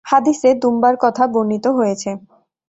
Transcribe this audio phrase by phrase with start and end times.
[0.05, 2.09] হাদীসে দুম্বার কথা বর্ণিত হয়েছে।